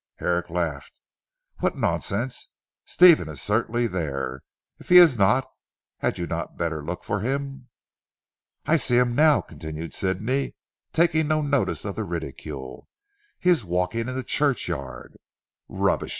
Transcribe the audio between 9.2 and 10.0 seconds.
continued